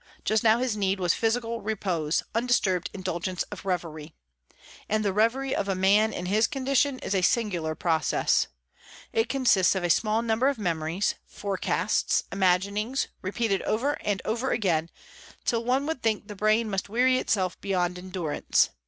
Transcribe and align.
Just 0.25 0.43
now 0.43 0.57
his 0.57 0.75
need 0.75 0.99
was 0.99 1.13
physical 1.13 1.61
repose, 1.61 2.23
undisturbed 2.33 2.89
indulgence 2.91 3.43
of 3.51 3.65
reverie. 3.65 4.15
And 4.89 5.05
the 5.05 5.13
reverie 5.13 5.53
of 5.53 5.69
a 5.69 5.75
man 5.75 6.11
in 6.11 6.25
his 6.25 6.47
condition 6.47 6.97
is 6.97 7.13
a 7.13 7.21
singular 7.21 7.75
process. 7.75 8.47
It 9.13 9.29
consists 9.29 9.75
of 9.75 9.83
a 9.83 9.91
small 9.91 10.23
number 10.23 10.47
of 10.49 10.57
memories, 10.57 11.13
forecasts, 11.27 12.23
imaginings, 12.31 13.09
repeated 13.21 13.61
over 13.61 13.91
and 14.01 14.23
over 14.25 14.49
again, 14.49 14.89
till 15.45 15.63
one 15.63 15.85
would 15.85 16.01
think 16.01 16.27
the 16.27 16.35
brain 16.35 16.67
must 16.67 16.89
weary 16.89 17.19
itself 17.19 17.61
beyond 17.61 17.99
endurance. 17.99 18.71